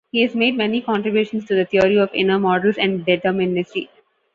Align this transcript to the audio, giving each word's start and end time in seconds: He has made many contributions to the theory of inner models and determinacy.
He 0.11 0.23
has 0.23 0.33
made 0.35 0.57
many 0.57 0.81
contributions 0.81 1.45
to 1.45 1.53
the 1.53 1.65
theory 1.65 1.99
of 1.99 2.09
inner 2.15 2.39
models 2.39 2.79
and 2.79 3.05
determinacy. 3.05 3.87